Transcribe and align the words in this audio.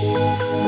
Heaven 0.00 0.67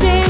gypsy 0.00 0.23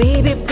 baby, 0.00 0.49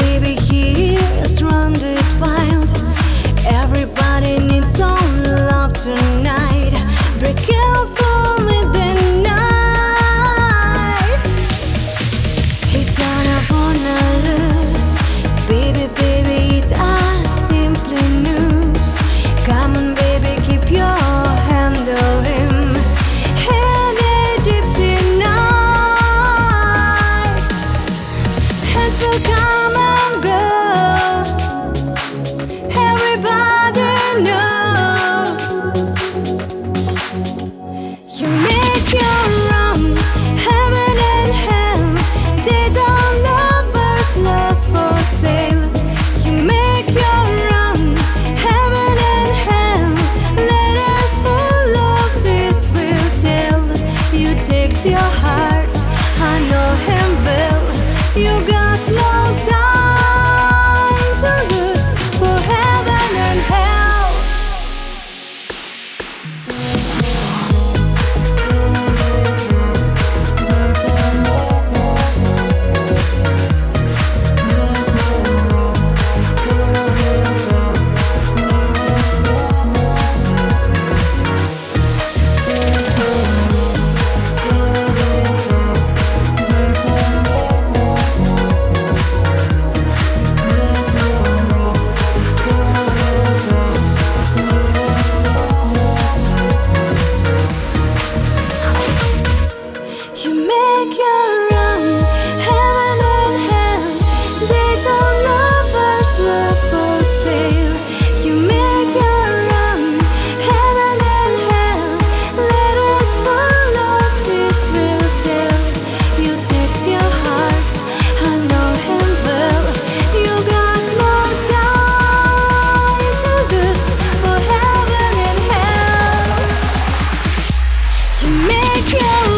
Thank 128.75 128.93
you 128.93 129.38